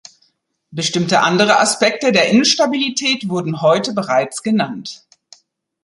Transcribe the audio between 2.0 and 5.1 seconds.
der Instabilität wurden heute bereits genannt.